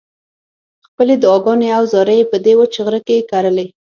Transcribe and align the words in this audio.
خپلې 0.87 1.13
دعاګانې 1.23 1.69
او 1.77 1.83
زارۍ 1.93 2.17
یې 2.21 2.29
په 2.31 2.37
دې 2.45 2.53
وچ 2.59 2.73
غره 2.85 2.99
کې 3.07 3.27
کرلې. 3.31 3.67